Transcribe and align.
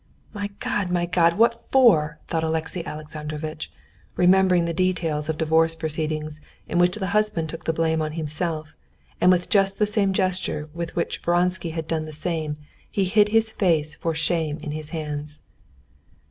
"My 0.33 0.47
God, 0.59 0.89
my 0.89 1.05
God! 1.05 1.33
what 1.37 1.53
for?" 1.53 2.17
thought 2.27 2.43
Alexey 2.43 2.83
Alexandrovitch, 2.87 3.71
remembering 4.15 4.65
the 4.65 4.73
details 4.73 5.29
of 5.29 5.37
divorce 5.37 5.75
proceedings 5.75 6.41
in 6.67 6.79
which 6.79 6.95
the 6.95 7.09
husband 7.13 7.49
took 7.49 7.65
the 7.65 7.71
blame 7.71 8.01
on 8.01 8.13
himself, 8.13 8.75
and 9.21 9.31
with 9.31 9.47
just 9.47 9.77
the 9.77 9.85
same 9.85 10.11
gesture 10.11 10.71
with 10.73 10.95
which 10.95 11.19
Vronsky 11.21 11.69
had 11.69 11.87
done 11.87 12.05
the 12.05 12.13
same, 12.13 12.57
he 12.89 13.05
hid 13.05 13.29
his 13.29 13.51
face 13.51 13.93
for 13.93 14.15
shame 14.15 14.57
in 14.63 14.71
his 14.71 14.89
hands. 14.89 15.43